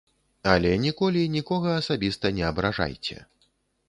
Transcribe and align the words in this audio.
Але 0.51 0.69
ніколі 0.85 1.21
нікога 1.35 1.75
асабіста 1.81 2.31
не 2.39 2.43
абражайце. 2.47 3.17